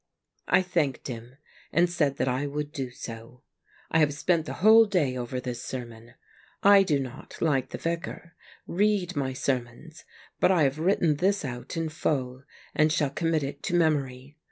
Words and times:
I 0.47 0.63
thanked 0.63 1.09
him, 1.09 1.37
and 1.71 1.87
said 1.87 2.17
that 2.17 2.27
I 2.27 2.47
would 2.47 2.71
do 2.71 2.89
so. 2.89 3.43
I 3.91 3.99
have 3.99 4.15
spent 4.15 4.47
the 4.47 4.53
whole 4.65 4.85
day 4.85 5.15
over 5.15 5.39
this 5.39 5.61
sermon. 5.61 6.15
I 6.63 6.81
do 6.81 6.99
not, 6.99 7.39
like 7.39 7.69
the 7.69 7.77
Vicar, 7.77 8.33
I'ead 8.67 9.15
my 9.15 9.33
sermons, 9.33 10.03
but 10.39 10.49
I 10.51 10.63
have 10.63 10.79
written 10.79 11.17
this 11.17 11.45
out 11.45 11.77
in 11.77 11.87
full, 11.89 12.43
and 12.73 12.91
shall 12.91 13.11
commit 13.11 13.43
it 13.43 13.61
to 13.61 13.75
memory. 13.75 14.39